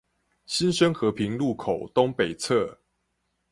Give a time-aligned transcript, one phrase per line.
[0.47, 2.79] 新生和平路口東北側